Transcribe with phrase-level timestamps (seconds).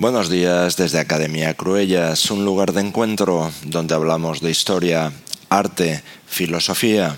[0.00, 5.10] Buenos días desde Academia Cruellas, un lugar de encuentro donde hablamos de historia,
[5.48, 7.16] arte, filosofía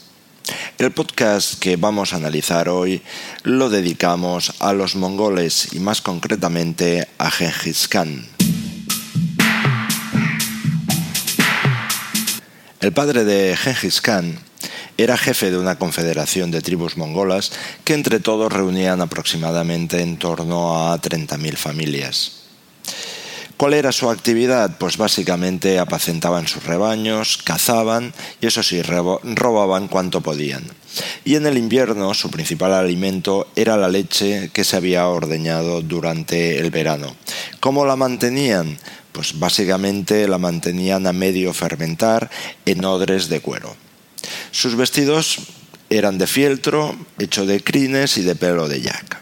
[0.79, 3.03] El podcast que vamos a analizar hoy
[3.43, 8.34] lo dedicamos a los mongoles y más concretamente a Genghis Khan.
[12.81, 14.37] El padre de Genghis Khan
[14.97, 17.51] era jefe de una confederación de tribus mongolas
[17.83, 22.31] que entre todos reunían aproximadamente en torno a 30.000 familias.
[23.57, 24.77] ¿Cuál era su actividad?
[24.77, 30.65] Pues básicamente apacentaban sus rebaños, cazaban y eso sí, robaban cuanto podían.
[31.23, 36.59] Y en el invierno su principal alimento era la leche que se había ordeñado durante
[36.59, 37.15] el verano.
[37.61, 38.77] ¿Cómo la mantenían?
[39.15, 42.29] Pues básicamente la mantenían a medio fermentar
[42.65, 43.73] en odres de cuero.
[44.51, 45.37] Sus vestidos
[45.89, 49.21] eran de fieltro, hecho de crines y de pelo de yak.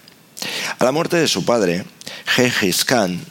[0.79, 1.85] A la muerte de su padre,
[2.25, 3.21] Genghis Khan,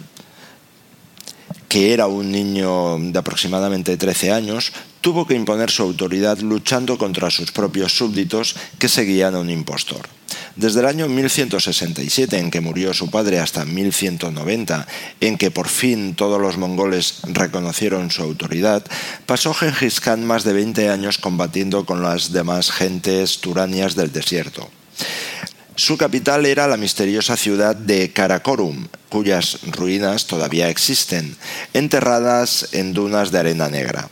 [1.68, 7.28] que era un niño de aproximadamente 13 años, tuvo que imponer su autoridad luchando contra
[7.30, 10.08] sus propios súbditos que seguían a un impostor.
[10.56, 14.86] Desde el año 1167, en que murió su padre, hasta 1190,
[15.20, 18.84] en que por fin todos los mongoles reconocieron su autoridad,
[19.24, 24.68] pasó Genghis Khan más de 20 años combatiendo con las demás gentes turanias del desierto.
[25.74, 31.34] Su capital era la misteriosa ciudad de Karakorum, cuyas ruinas todavía existen,
[31.72, 34.10] enterradas en dunas de arena negra.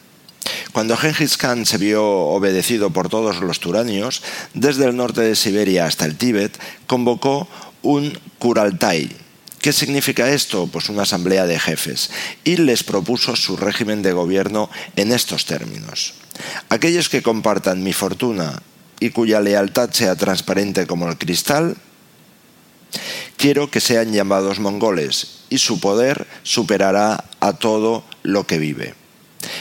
[0.72, 4.22] Cuando Genghis Khan se vio obedecido por todos los turanios,
[4.54, 7.48] desde el norte de Siberia hasta el Tíbet, convocó
[7.82, 9.10] un Kuraltai.
[9.60, 10.69] ¿Qué significa esto?
[10.69, 12.10] Pues una asamblea de jefes
[12.44, 16.14] y les propuso su régimen de gobierno en estos términos.
[16.69, 18.62] Aquellos que compartan mi fortuna
[19.00, 21.76] y cuya lealtad sea transparente como el cristal,
[23.36, 28.99] quiero que sean llamados mongoles y su poder superará a todo lo que vive.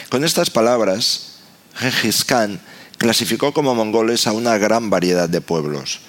[0.09, 1.37] Con estas palabras,
[1.75, 2.59] Genghis Khan
[2.97, 5.99] clasificó como mongoles a una gran variedad de pueblos.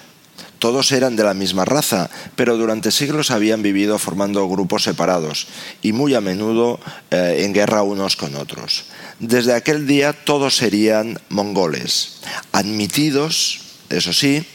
[0.57, 5.47] Todos eran de la misma raza, pero durante siglos habían vivido formando grupos separados
[5.83, 6.79] y muy a menudo
[7.11, 8.85] eh, en guerra unos con otros.
[9.19, 14.45] Desde aquel día todos serían mongoles, admitidos, eso sí,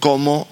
[0.00, 0.48] como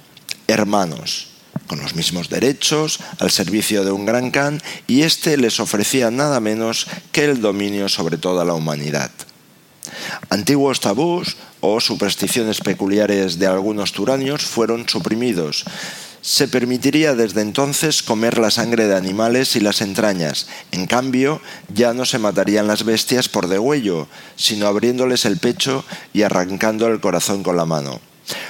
[0.46, 1.37] hermanos
[1.68, 6.40] con los mismos derechos, al servicio de un gran Khan, y éste les ofrecía nada
[6.40, 9.12] menos que el dominio sobre toda la humanidad.
[10.30, 15.64] Antiguos tabús o supersticiones peculiares de algunos turanios fueron suprimidos.
[16.20, 20.48] Se permitiría desde entonces comer la sangre de animales y las entrañas.
[20.72, 21.40] En cambio,
[21.72, 27.00] ya no se matarían las bestias por degüello, sino abriéndoles el pecho y arrancando el
[27.00, 28.00] corazón con la mano.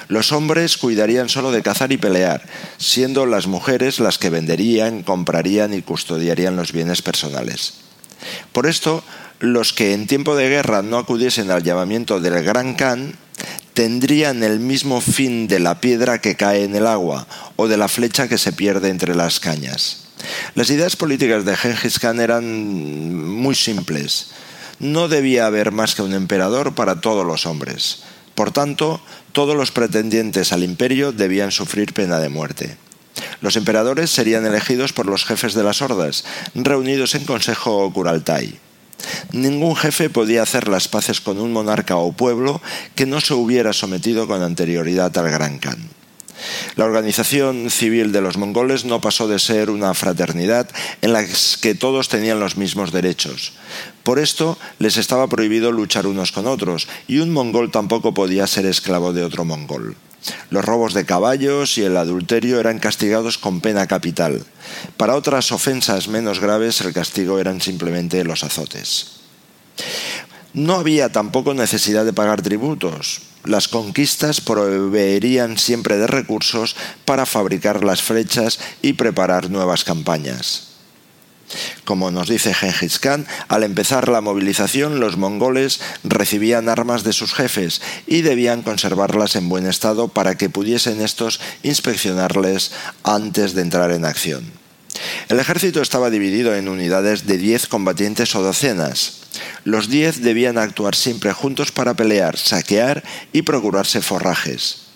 [0.07, 2.43] Los hombres cuidarían solo de cazar y pelear,
[2.77, 7.75] siendo las mujeres las que venderían, comprarían y custodiarían los bienes personales.
[8.51, 9.03] Por esto,
[9.39, 13.15] los que en tiempo de guerra no acudiesen al llamamiento del Gran Khan
[13.73, 17.25] tendrían el mismo fin de la piedra que cae en el agua
[17.55, 20.09] o de la flecha que se pierde entre las cañas.
[20.55, 24.31] Las ideas políticas de Genghis Khan eran muy simples.
[24.79, 27.99] No debía haber más que un emperador para todos los hombres.
[28.39, 29.01] Por tanto,
[29.33, 32.77] todos los pretendientes al imperio debían sufrir pena de muerte.
[33.41, 36.23] Los emperadores serían elegidos por los jefes de las hordas,
[36.55, 38.57] reunidos en consejo Kuraltai.
[39.33, 42.61] Ningún jefe podía hacer las paces con un monarca o pueblo
[42.95, 45.98] que no se hubiera sometido con anterioridad al Gran Khan.
[46.75, 50.69] La organización civil de los mongoles no pasó de ser una fraternidad
[51.01, 51.25] en la
[51.61, 53.53] que todos tenían los mismos derechos.
[54.03, 58.65] Por esto les estaba prohibido luchar unos con otros, y un mongol tampoco podía ser
[58.65, 59.95] esclavo de otro mongol.
[60.49, 64.43] Los robos de caballos y el adulterio eran castigados con pena capital.
[64.97, 69.19] Para otras ofensas menos graves el castigo eran simplemente los azotes.
[70.53, 73.21] No había tampoco necesidad de pagar tributos.
[73.43, 76.75] Las conquistas proveerían siempre de recursos
[77.05, 80.69] para fabricar las flechas y preparar nuevas campañas.
[81.83, 87.33] Como nos dice Genghis Khan, al empezar la movilización los mongoles recibían armas de sus
[87.33, 92.71] jefes y debían conservarlas en buen estado para que pudiesen estos inspeccionarles
[93.03, 94.51] antes de entrar en acción.
[95.29, 99.18] El ejército estaba dividido en unidades de 10 combatientes o docenas.
[99.63, 103.03] Los 10 debían actuar siempre juntos para pelear, saquear
[103.33, 104.89] y procurarse forrajes.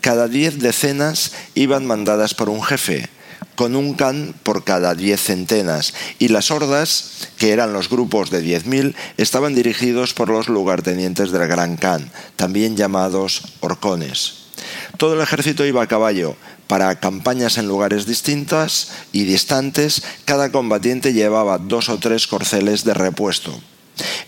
[0.00, 3.08] Cada 10 decenas iban mandadas por un jefe,
[3.54, 8.40] con un can por cada diez centenas, y las hordas, que eran los grupos de
[8.40, 14.48] diez mil, estaban dirigidos por los lugartenientes del Gran Can, también llamados horcones.
[14.96, 16.36] Todo el ejército iba a caballo.
[16.66, 22.94] Para campañas en lugares distintos y distantes, cada combatiente llevaba dos o tres corceles de
[22.94, 23.58] repuesto.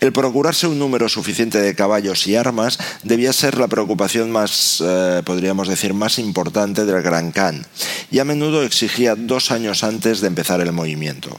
[0.01, 5.23] El procurarse un número suficiente de caballos y armas debía ser la preocupación más, eh,
[5.25, 7.67] podríamos decir, más importante del Gran Khan,
[8.11, 11.39] y a menudo exigía dos años antes de empezar el movimiento.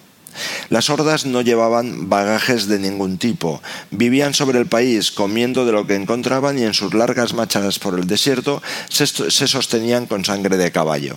[0.69, 3.61] Las hordas no llevaban bagajes de ningún tipo,
[3.91, 7.99] vivían sobre el país comiendo de lo que encontraban y en sus largas marchas por
[7.99, 11.15] el desierto se, se sostenían con sangre de caballo.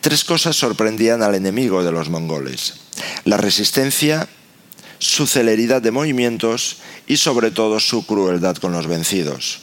[0.00, 2.74] Tres cosas sorprendían al enemigo de los mongoles.
[3.24, 4.28] La resistencia,
[5.02, 6.76] su celeridad de movimientos
[7.08, 9.58] y sobre todo su crueldad con los vencidos.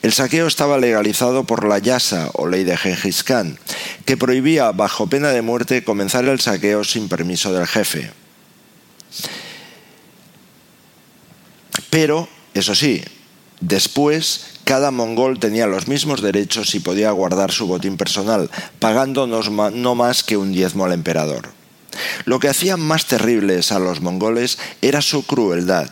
[0.00, 3.58] El saqueo estaba legalizado por la Yasa o ley de Genghis Khan,
[4.06, 8.10] que prohibía bajo pena de muerte comenzar el saqueo sin permiso del jefe.
[11.90, 13.04] Pero, eso sí,
[13.60, 19.94] después cada mongol tenía los mismos derechos y podía guardar su botín personal, pagando no
[19.94, 21.59] más que un diezmo al emperador.
[22.24, 25.90] Lo que hacía más terribles a los mongoles era su crueldad.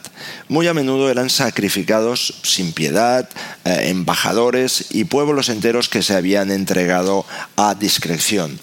[0.48, 3.28] Muy a menudo eran sacrificados sin piedad
[3.64, 8.58] eh, embajadores y pueblos enteros que se habían entregado a discreción.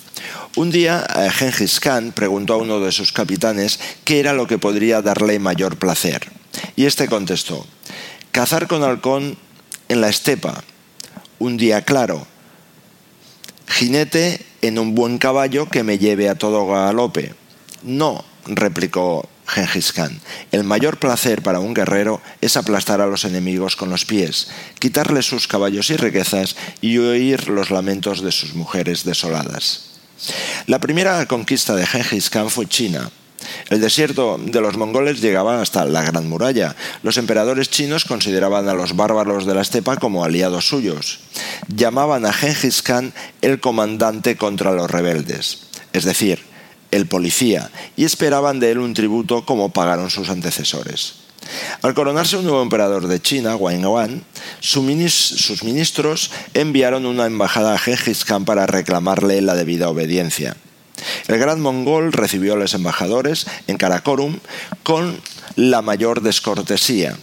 [0.56, 4.58] Un día eh, Genghis Khan preguntó a uno de sus capitanes qué era lo que
[4.58, 6.30] podría darle mayor placer.
[6.76, 7.66] Y este contestó,
[8.32, 9.38] cazar con halcón
[9.90, 10.64] en la estepa,
[11.40, 12.26] un día claro,
[13.68, 17.34] jinete en un buen caballo que me lleve a todo galope.
[17.84, 20.20] No, replicó Genghis Khan.
[20.52, 25.26] El mayor placer para un guerrero es aplastar a los enemigos con los pies, quitarles
[25.26, 29.92] sus caballos y riquezas y oír los lamentos de sus mujeres desoladas.
[30.66, 33.12] La primera conquista de Genghis Khan fue China.
[33.70, 36.76] El desierto de los mongoles llegaba hasta la Gran Muralla.
[37.04, 41.20] Los emperadores chinos consideraban a los bárbaros de la estepa como aliados suyos.
[41.68, 46.40] Llamaban a Genghis Khan el comandante contra los rebeldes, es decir,
[46.92, 51.26] el policía, y esperaban de él un tributo como pagaron sus antecesores.
[51.82, 54.22] Al coronarse un nuevo emperador de China, Wang
[54.60, 54.84] sus
[55.64, 60.56] ministros enviaron una embajada a Genghis Khan para reclamarle la debida obediencia.
[61.28, 64.40] El gran mongol recibió a los embajadores en Karakorum
[64.84, 65.20] con
[65.56, 67.16] la mayor descortesía.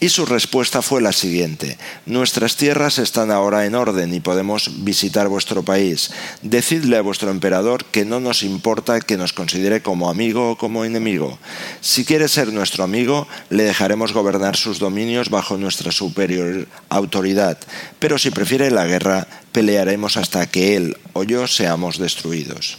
[0.00, 5.28] Y su respuesta fue la siguiente, Nuestras tierras están ahora en orden y podemos visitar
[5.28, 6.10] vuestro país.
[6.42, 10.84] Decidle a vuestro emperador que no nos importa que nos considere como amigo o como
[10.84, 11.38] enemigo.
[11.80, 17.58] Si quiere ser nuestro amigo, le dejaremos gobernar sus dominios bajo nuestra superior autoridad,
[17.98, 22.78] pero si prefiere la guerra, pelearemos hasta que él o yo seamos destruidos.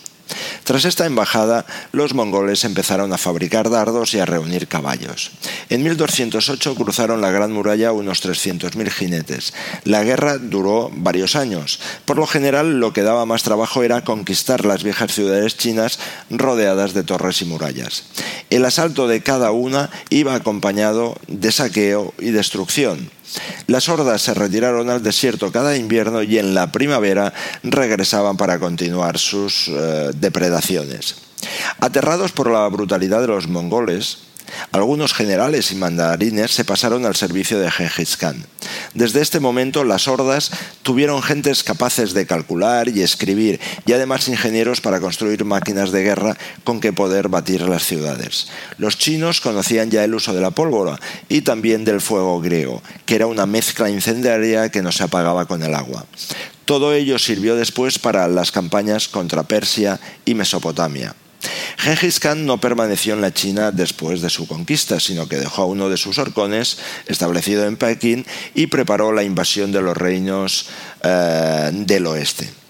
[0.64, 5.32] Tras esta embajada, los mongoles empezaron a fabricar dardos y a reunir caballos.
[5.70, 9.54] En 1208 cruzaron la Gran Muralla unos 300.000 jinetes.
[9.84, 11.80] La guerra duró varios años.
[12.06, 16.94] Por lo general, lo que daba más trabajo era conquistar las viejas ciudades chinas rodeadas
[16.94, 18.04] de torres y murallas.
[18.50, 23.12] El asalto de cada una iba acompañado de saqueo y destrucción.
[23.68, 29.18] Las hordas se retiraron al desierto cada invierno y en la primavera regresaban para continuar
[29.18, 31.16] sus eh, depredaciones.
[31.80, 34.20] Aterrados por la brutalidad de los mongoles,
[34.72, 38.46] algunos generales y mandarines se pasaron al servicio de Genghis Khan.
[38.94, 40.52] Desde este momento las hordas
[40.84, 46.38] tuvieron gentes capaces de calcular y escribir y además ingenieros para construir máquinas de guerra
[46.64, 48.48] con que poder batir las ciudades.
[48.78, 51.00] Los chinos conocían ya el uso de la pólvora
[51.30, 55.64] y también del fuego griego, que era una mezcla incendiaria que no se apagaba con
[55.64, 56.06] el agua.
[56.66, 61.16] Todo ello sirvió después para las campañas contra Persia y Mesopotamia.
[61.78, 65.66] Genghis Khan no permaneció en la China después de su conquista, sino que dejó a
[65.66, 66.78] uno de sus horcones
[67.08, 70.70] establecido en Pekín y preparó la invasión de los reinos
[71.04, 72.65] eh, del oeste.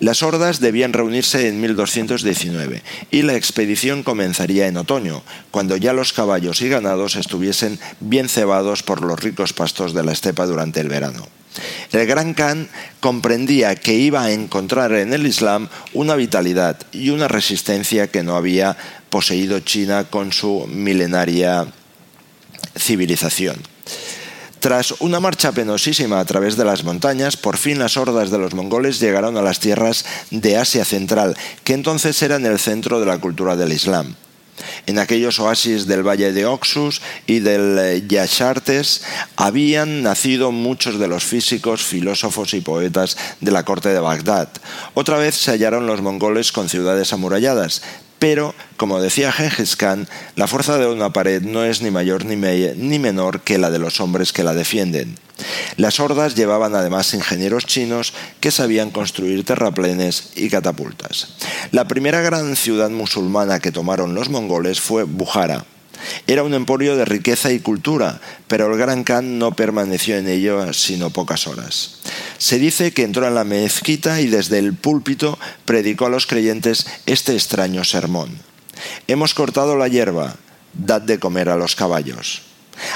[0.00, 6.12] Las hordas debían reunirse en 1219 y la expedición comenzaría en otoño, cuando ya los
[6.12, 10.88] caballos y ganados estuviesen bien cebados por los ricos pastos de la estepa durante el
[10.88, 11.26] verano.
[11.92, 12.68] El gran Khan
[13.00, 18.36] comprendía que iba a encontrar en el Islam una vitalidad y una resistencia que no
[18.36, 18.76] había
[19.10, 21.66] poseído China con su milenaria
[22.76, 23.56] civilización.
[24.60, 28.54] Tras una marcha penosísima a través de las montañas, por fin las hordas de los
[28.54, 33.18] mongoles llegaron a las tierras de Asia Central, que entonces eran el centro de la
[33.18, 34.16] cultura del Islam.
[34.86, 39.02] En aquellos oasis del valle de Oxus y del eh, Yashartes
[39.36, 44.48] habían nacido muchos de los físicos, filósofos y poetas de la corte de Bagdad.
[44.94, 47.82] Otra vez se hallaron los mongoles con ciudades amuralladas,
[48.18, 52.98] pero, como decía Genghis Khan, la fuerza de una pared no es ni mayor ni,
[52.98, 55.18] menor que la de los hombres que la defienden.
[55.76, 61.28] Las hordas llevaban además ingenieros chinos que sabían construir terraplenes y catapultas.
[61.70, 65.64] La primera gran ciudad musulmana que tomaron los mongoles fue Bukhara,
[66.26, 70.72] era un emporio de riqueza y cultura, pero el gran Khan no permaneció en ello
[70.72, 71.98] sino pocas horas.
[72.38, 76.86] Se dice que entró en la mezquita y desde el púlpito predicó a los creyentes
[77.06, 78.30] este extraño sermón.
[79.08, 80.36] Hemos cortado la hierba,
[80.72, 82.42] dad de comer a los caballos.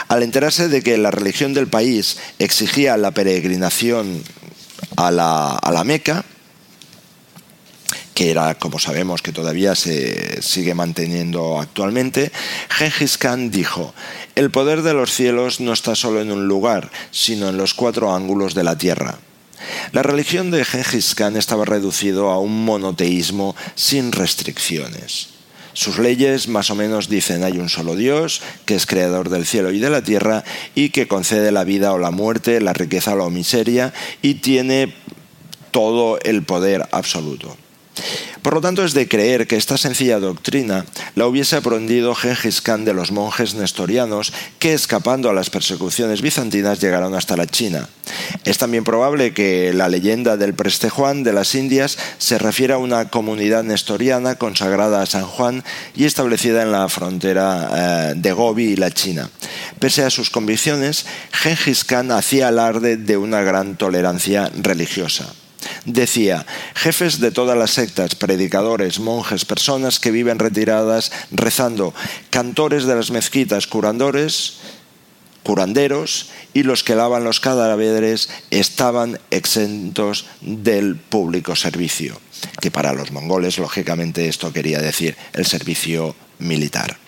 [0.06, 4.22] Al enterarse de que la religión del país exigía la peregrinación
[4.96, 6.25] a la, a la Meca,
[8.14, 12.30] que era, como sabemos, que todavía se sigue manteniendo actualmente,
[12.68, 13.92] Genghis Khan dijo,
[14.37, 18.14] el poder de los cielos no está solo en un lugar, sino en los cuatro
[18.14, 19.18] ángulos de la tierra.
[19.92, 25.28] La religión de Genghis Khan estaba reducido a un monoteísmo sin restricciones.
[25.75, 29.73] Sus leyes más o menos dicen hay un solo Dios, que es creador del cielo
[29.73, 33.16] y de la tierra, y que concede la vida o la muerte, la riqueza o
[33.16, 34.95] la miseria, y tiene
[35.71, 37.57] todo el poder absoluto.
[38.42, 40.84] Por lo tanto, es de creer que esta sencilla doctrina
[41.14, 46.80] la hubiese aprendido Gengis Khan de los monjes nestorianos que, escapando a las persecuciones bizantinas,
[46.80, 47.88] llegaron hasta la China.
[48.44, 52.78] Es también probable que la leyenda del Preste Juan de las Indias se refiera a
[52.78, 55.62] una comunidad nestoriana consagrada a San Juan
[55.94, 59.30] y establecida en la frontera eh, de Gobi y la China.
[59.78, 65.32] Pese a sus convicciones, Gengis Khan hacía alarde de una gran tolerancia religiosa
[65.84, 71.94] decía, jefes de todas las sectas, predicadores, monjes, personas que viven retiradas rezando,
[72.30, 74.58] cantores de las mezquitas, curandores,
[75.42, 82.20] curanderos y los que lavan los cadáveres estaban exentos del público servicio,
[82.60, 87.01] que para los mongoles lógicamente esto quería decir el servicio militar.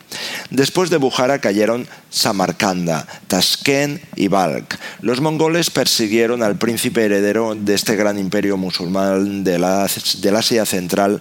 [0.51, 4.79] Después de Bujara cayeron Samarcanda, Tashkent y Balk.
[5.01, 11.21] Los mongoles persiguieron al príncipe heredero de este gran imperio musulmán del Asia Central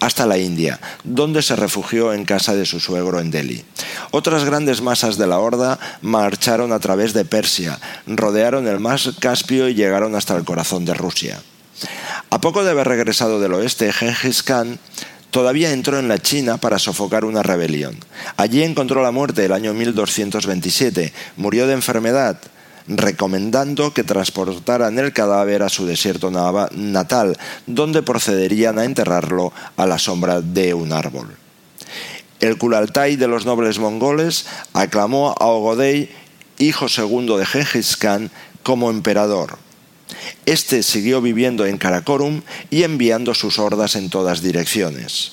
[0.00, 3.64] hasta la India, donde se refugió en casa de su suegro en Delhi.
[4.10, 9.68] Otras grandes masas de la horda marcharon a través de Persia, rodearon el mar Caspio
[9.68, 11.42] y llegaron hasta el corazón de Rusia.
[12.30, 14.78] A poco de haber regresado del oeste, Genghis Khan
[15.34, 17.96] todavía entró en la China para sofocar una rebelión.
[18.36, 22.38] Allí encontró la muerte el año 1227, murió de enfermedad,
[22.86, 27.36] recomendando que transportaran el cadáver a su desierto natal,
[27.66, 31.34] donde procederían a enterrarlo a la sombra de un árbol.
[32.38, 36.10] El Kulaltai de los nobles mongoles aclamó a Ogodei,
[36.58, 38.30] hijo segundo de Genghis Khan,
[38.62, 39.63] como emperador.
[40.46, 45.32] Este siguió viviendo en Karakorum y enviando sus hordas en todas direcciones.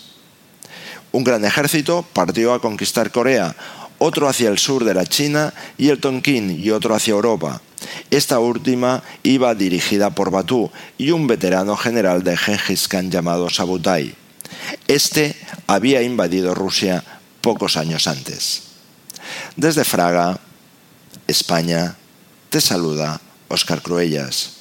[1.11, 3.55] Un gran ejército partió a conquistar Corea,
[3.97, 7.61] otro hacia el sur de la China y el Tonkin y otro hacia Europa.
[8.09, 14.15] Esta última iba dirigida por Batú y un veterano general de Genghis Khan llamado Sabutai.
[14.87, 15.35] Este
[15.67, 17.03] había invadido Rusia
[17.41, 18.63] pocos años antes.
[19.55, 20.39] Desde Fraga,
[21.27, 21.95] España,
[22.49, 24.60] te saluda Oscar Cruellas.